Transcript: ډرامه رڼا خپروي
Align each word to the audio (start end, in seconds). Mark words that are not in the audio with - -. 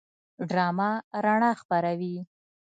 ډرامه 0.49 0.89
رڼا 1.23 1.51
خپروي 1.61 2.15